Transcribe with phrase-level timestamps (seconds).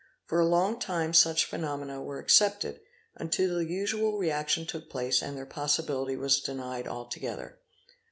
[0.25, 2.81] For a long_ time such phenomena were accepted,
[3.17, 7.59] until the usual reaction took place | and their possibility was denied altogether.